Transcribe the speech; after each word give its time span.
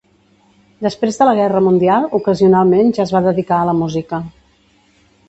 Després 0.85 1.19
de 1.19 1.27
la 1.27 1.35
guerra 1.39 1.61
mundial, 1.65 2.07
ocasionalment 2.19 2.89
ja 2.99 3.05
es 3.05 3.13
va 3.17 3.21
dedicar 3.29 3.61
a 3.61 3.69
la 3.71 3.77
música. 3.83 4.21